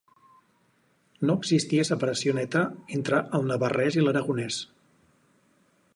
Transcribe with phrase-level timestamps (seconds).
[1.29, 2.63] No existia separació neta
[2.97, 4.59] entre el navarrès i l'aragonès.